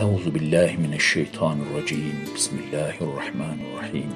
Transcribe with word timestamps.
Euzu 0.00 0.34
billahi 0.34 0.78
mineşşeytanirracim. 0.78 2.14
Bismillahirrahmanirrahim. 2.34 4.12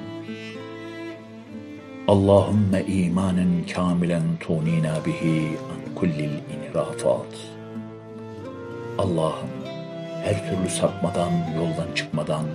Allahümme 2.07 2.83
imanen 2.87 3.49
kamilen 3.73 4.23
tunina 4.39 5.05
bihi 5.05 5.47
an 5.47 5.95
kullil 5.95 6.31
inhirafat. 6.53 7.35
Allah'ım 8.97 9.49
her 10.23 10.49
türlü 10.49 10.69
sapmadan, 10.69 11.31
yoldan 11.55 11.93
çıkmadan 11.95 12.45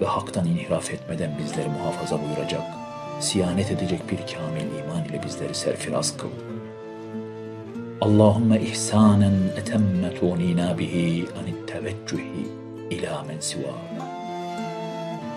ve 0.00 0.06
haktan 0.06 0.46
inhiraf 0.46 0.90
etmeden 0.90 1.30
bizleri 1.38 1.68
muhafaza 1.68 2.18
buyuracak, 2.22 2.64
siyanet 3.20 3.70
edecek 3.70 4.00
bir 4.10 4.34
kamil 4.34 4.84
iman 4.84 5.04
ile 5.04 5.22
bizleri 5.22 5.54
serfiraz 5.54 6.16
kıl. 6.16 6.28
Allahümme 8.00 8.60
ihsanen 8.60 9.34
etemme 9.56 10.14
tunina 10.14 10.78
bihi 10.78 11.26
anit 11.42 11.68
teveccühi 11.68 12.59
ila 12.90 13.22
men 13.22 13.40
siva. 13.40 13.74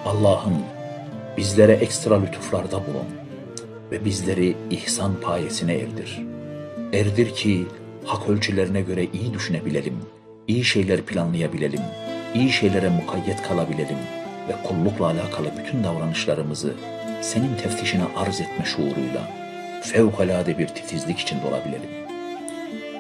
Allah'ım 0.05 0.57
bizlere 1.37 1.71
ekstra 1.71 2.21
lütuflarda 2.21 2.75
bulun 2.87 3.07
ve 3.91 4.05
bizleri 4.05 4.57
ihsan 4.69 5.21
payesine 5.21 5.73
erdir. 5.73 6.21
Erdir 6.93 7.35
ki 7.35 7.65
hak 8.05 8.29
ölçülerine 8.29 8.81
göre 8.81 9.07
iyi 9.13 9.33
düşünebilelim, 9.33 9.97
iyi 10.47 10.63
şeyler 10.63 11.01
planlayabilelim, 11.01 11.81
iyi 12.35 12.51
şeylere 12.51 12.89
mukayyet 12.89 13.41
kalabilelim 13.41 13.97
ve 14.49 14.53
kullukla 14.67 15.05
alakalı 15.05 15.47
bütün 15.59 15.83
davranışlarımızı 15.83 16.73
senin 17.21 17.55
teftişine 17.55 18.03
arz 18.15 18.41
etme 18.41 18.65
şuuruyla 18.65 19.31
fevkalade 19.81 20.57
bir 20.57 20.67
titizlik 20.67 21.19
içinde 21.19 21.47
olabilelim. 21.47 21.89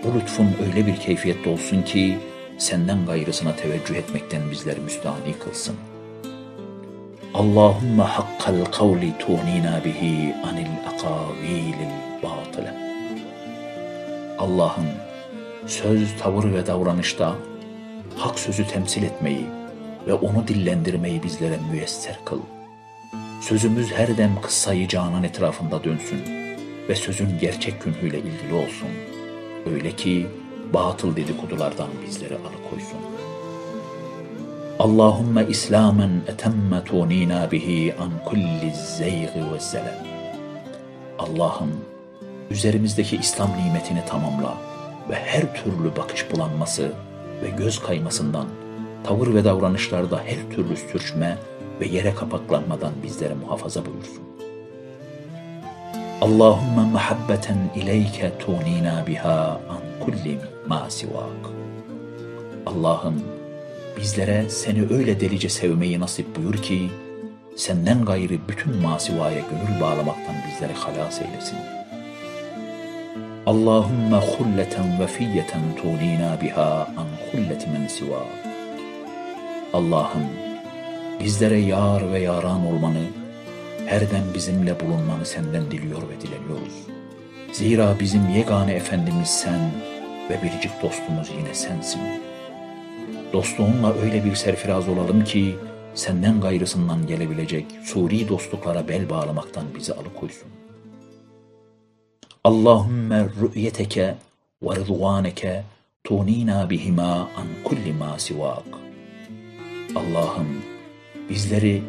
Bu 0.03 0.19
lütfun 0.19 0.55
öyle 0.67 0.87
bir 0.87 0.95
keyfiyette 0.95 1.49
olsun 1.49 1.81
ki 1.81 2.17
senden 2.57 3.05
gayrısına 3.05 3.55
teveccüh 3.55 3.95
etmekten 3.95 4.51
bizleri 4.51 4.79
müstahni 4.79 5.39
kılsın. 5.39 5.75
Allahümme 7.33 8.03
hakkal 8.03 8.65
kavli 8.65 9.17
tunina 9.19 9.81
bihi 9.85 10.35
anil 10.43 10.67
akavilil 10.87 11.93
batıle. 12.23 12.73
Allah'ım 14.39 14.85
söz, 15.67 16.17
tavır 16.21 16.53
ve 16.53 16.67
davranışta 16.67 17.35
hak 18.17 18.39
sözü 18.39 18.67
temsil 18.67 19.03
etmeyi 19.03 19.45
ve 20.07 20.13
onu 20.13 20.47
dillendirmeyi 20.47 21.23
bizlere 21.23 21.57
müyesser 21.71 22.19
kıl. 22.25 22.39
Sözümüz 23.41 23.91
her 23.91 24.17
dem 24.17 24.41
kıssayı 24.41 24.87
canan 24.87 25.23
etrafında 25.23 25.83
dönsün 25.83 26.21
ve 26.89 26.95
sözün 26.95 27.39
gerçek 27.39 27.81
künhüyle 27.81 28.17
ilgili 28.17 28.53
olsun. 28.53 28.87
Öyle 29.73 29.91
ki 29.91 30.27
batıl 30.73 31.15
dedikodulardan 31.15 31.87
bizleri 32.07 32.35
alıkoysun. 32.35 32.99
Allahümme 34.79 35.45
İslamen 35.49 36.21
etemme 36.27 36.83
tunina 36.83 37.51
bihi 37.51 37.95
an 37.99 38.11
kulli 38.25 38.73
zeygi 38.97 39.51
ve 39.53 39.59
zelem. 39.59 40.05
Allah'ım 41.19 41.71
üzerimizdeki 42.49 43.17
İslam 43.17 43.49
nimetini 43.49 44.05
tamamla 44.05 44.53
ve 45.09 45.15
her 45.15 45.63
türlü 45.63 45.95
bakış 45.97 46.31
bulanması 46.31 46.91
ve 47.43 47.49
göz 47.49 47.79
kaymasından, 47.79 48.45
tavır 49.03 49.33
ve 49.33 49.43
davranışlarda 49.43 50.21
her 50.25 50.55
türlü 50.55 50.77
sürçme 50.77 51.37
ve 51.79 51.87
yere 51.87 52.15
kapaklanmadan 52.15 52.91
bizlere 53.03 53.33
muhafaza 53.33 53.85
buyursun. 53.85 54.32
Allahümme 56.23 56.81
muhabbeten 56.91 57.57
ileyke 57.75 58.31
tunina 58.39 59.07
biha 59.07 59.59
an 59.69 60.05
kulli 60.05 60.37
ma 60.67 60.89
sivak. 60.89 61.43
Allah'ım 62.65 63.23
bizlere 63.97 64.49
seni 64.49 64.81
öyle 64.95 65.19
delice 65.19 65.49
sevmeyi 65.49 65.99
nasip 65.99 66.35
buyur 66.35 66.53
ki 66.53 66.89
senden 67.55 68.05
gayrı 68.05 68.33
bütün 68.49 68.81
masivaya 68.81 69.39
gönül 69.39 69.81
bağlamaktan 69.81 70.35
bizleri 70.47 70.73
halas 70.73 71.21
eylesin. 71.21 71.57
Allahümme 73.45 74.17
hulleten 74.17 74.99
vefiyeten 74.99 75.61
tunina 75.81 76.41
biha 76.41 76.87
an 76.97 77.07
hulleti 77.31 77.69
men 77.69 77.87
siva. 77.87 78.23
Allah'ım 79.73 80.27
bizlere 81.19 81.59
yar 81.59 82.11
ve 82.11 82.19
yaran 82.19 82.67
olmanı, 82.67 83.03
her 83.93 84.33
bizimle 84.33 84.79
bulunmanı 84.79 85.25
senden 85.25 85.71
diliyor 85.71 86.01
ve 86.01 86.21
dileniyoruz. 86.21 86.73
Zira 87.51 87.99
bizim 87.99 88.29
yegane 88.29 88.73
Efendimiz 88.73 89.27
sen 89.27 89.71
ve 90.29 90.43
biricik 90.43 90.83
dostumuz 90.83 91.31
yine 91.39 91.53
sensin. 91.53 92.01
Dostluğunla 93.33 93.93
öyle 93.93 94.25
bir 94.25 94.35
serfiraz 94.35 94.89
olalım 94.89 95.23
ki, 95.23 95.55
senden 95.93 96.41
gayrısından 96.41 97.07
gelebilecek 97.07 97.65
suri 97.83 98.29
dostluklara 98.29 98.87
bel 98.87 99.09
bağlamaktan 99.09 99.65
bizi 99.77 99.93
alıkoysun. 99.93 100.49
Allahümme 102.43 103.25
rü'yeteke 103.41 104.15
ve 104.63 104.75
rıdvaneke 104.75 105.63
tunina 106.03 106.69
bihima 106.69 107.13
an 107.13 107.47
kulli 107.63 107.93
ma. 107.93 108.17
Allah'ım 109.95 110.47
bizleri 111.29 111.81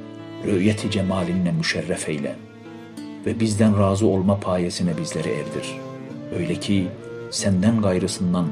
rü'yeti 0.46 0.90
cemalinle 0.90 1.52
müşerref 1.52 2.08
eyle 2.08 2.36
ve 3.26 3.40
bizden 3.40 3.78
razı 3.78 4.06
olma 4.06 4.40
payesine 4.40 4.98
bizleri 4.98 5.28
erdir. 5.28 5.78
Öyle 6.38 6.54
ki 6.54 6.86
senden 7.30 7.82
gayrısından 7.82 8.46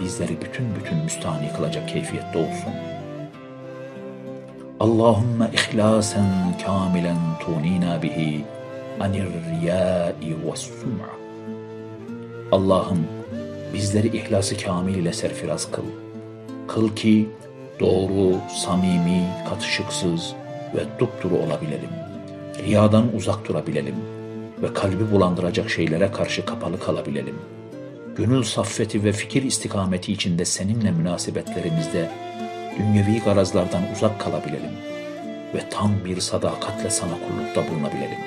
bizleri 0.00 0.36
bütün 0.40 0.66
bütün 0.74 0.98
müstahni 0.98 1.52
kılacak 1.56 1.88
keyfiyette 1.88 2.38
olsun. 2.38 2.72
Allahümme 4.80 5.50
ihlasen 5.52 6.58
kamilen 6.66 7.18
tunina 7.40 8.02
bihi 8.02 8.44
anir 9.00 9.24
riyai 9.24 10.36
ve 10.46 10.56
sum'a. 10.56 11.20
Allah'ım 12.52 13.06
bizleri 13.74 14.16
ihlası 14.16 14.56
kamil 14.56 14.94
ile 14.94 15.12
serfiraz 15.12 15.70
kıl. 15.70 15.84
Kıl 16.68 16.96
ki 16.96 17.28
doğru, 17.80 18.36
samimi, 18.54 19.28
katışıksız 19.48 20.34
ve 20.74 20.80
dupduru 20.98 21.36
olabilelim. 21.36 21.90
Riyadan 22.66 23.16
uzak 23.16 23.48
durabilelim 23.48 23.94
ve 24.62 24.74
kalbi 24.74 25.10
bulandıracak 25.10 25.70
şeylere 25.70 26.12
karşı 26.12 26.44
kapalı 26.44 26.80
kalabilelim. 26.80 27.36
Gönül 28.16 28.42
saffeti 28.42 29.04
ve 29.04 29.12
fikir 29.12 29.42
istikameti 29.42 30.12
içinde 30.12 30.44
seninle 30.44 30.90
münasebetlerimizde 30.90 32.10
dünyevi 32.78 33.20
garazlardan 33.24 33.82
uzak 33.96 34.20
kalabilelim 34.20 34.72
ve 35.54 35.68
tam 35.70 35.92
bir 36.04 36.20
sadakatle 36.20 36.90
sana 36.90 37.12
kullukta 37.12 37.70
bulunabilelim. 37.70 38.18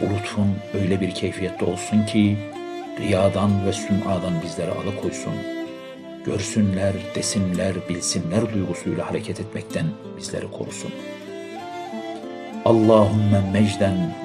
Bu 0.00 0.14
lütfun 0.14 0.54
öyle 0.74 1.00
bir 1.00 1.10
keyfiyette 1.10 1.64
olsun 1.64 2.06
ki 2.06 2.36
riyadan 3.00 3.66
ve 3.66 3.72
sümadan 3.72 4.42
bizleri 4.44 4.70
alıkoysun. 4.70 5.34
Görsünler, 6.26 6.92
desinler, 7.14 7.74
bilsinler 7.88 8.54
duygusuyla 8.54 9.10
hareket 9.10 9.40
etmekten 9.40 9.86
bizleri 10.18 10.50
korusun. 10.50 10.90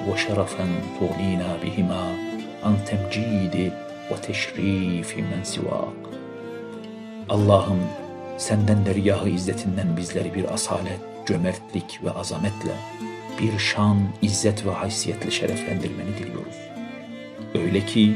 Ve 0.08 0.18
şerefen 0.18 0.68
tuğlina 0.98 1.62
bihima 1.62 2.02
an 2.64 2.74
temcidi 2.86 3.72
ve 4.10 4.16
teşrifi 4.22 5.22
men 5.22 5.42
sivak. 5.42 5.96
Allah'ım 7.28 7.78
senden 8.38 8.86
deryahı 8.86 9.28
izzetinden 9.28 9.96
bizleri 9.96 10.34
bir 10.34 10.54
asalet, 10.54 11.00
cömertlik 11.26 12.00
ve 12.04 12.10
azametle, 12.10 12.72
bir 13.40 13.58
şan, 13.58 13.98
izzet 14.22 14.66
ve 14.66 14.70
haysiyetle 14.70 15.30
şereflendirmeni 15.30 16.18
diliyoruz. 16.18 16.56
Öyle 17.54 17.86
ki 17.86 18.14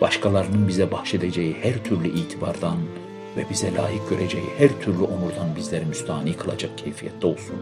başkalarının 0.00 0.68
bize 0.68 0.92
bahşedeceği 0.92 1.56
her 1.62 1.84
türlü 1.84 2.08
itibardan 2.08 2.78
ve 3.36 3.50
bize 3.50 3.74
layık 3.74 4.10
göreceği 4.10 4.48
her 4.58 4.80
türlü 4.80 5.02
onurdan 5.02 5.56
bizleri 5.56 5.84
müstahni 5.84 6.36
kılacak 6.36 6.78
keyfiyette 6.78 7.26
olsun. 7.26 7.56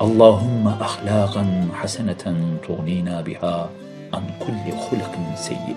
Allahümme 0.00 0.70
ahlakan 0.70 1.46
haseneten 1.72 2.36
tuğnina 2.66 3.26
biha 3.26 3.68
an 4.12 4.22
kulli 4.40 4.76
hulkin 4.76 5.36
seyyi. 5.36 5.76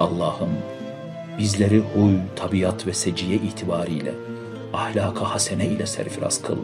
Allah'ım 0.00 0.50
bizleri 1.38 1.78
huy, 1.78 2.14
tabiat 2.36 2.86
ve 2.86 2.92
seciye 2.92 3.36
itibariyle 3.36 4.12
ahlaka 4.72 5.34
hasene 5.34 5.66
ile 5.66 5.86
serfiraz 5.86 6.42
kıl. 6.42 6.58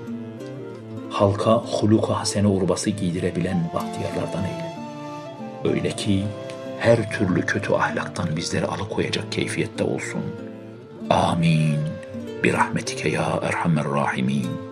Halka 1.10 1.56
huluka 1.56 2.20
hasene 2.20 2.46
urbası 2.46 2.90
giydirebilen 2.90 3.70
bahtiyarlardan 3.74 4.44
eyle. 4.44 4.76
Öyle 5.64 5.90
ki 5.90 6.24
her 6.78 7.10
türlü 7.12 7.40
kötü 7.40 7.72
ahlaktan 7.72 8.36
bizleri 8.36 8.66
alıkoyacak 8.66 9.32
keyfiyette 9.32 9.84
olsun. 9.84 10.22
Amin. 11.10 11.78
Birahmetike 12.44 13.08
ya 13.08 13.40
erhamer 13.42 13.84
rahimin. 13.84 14.65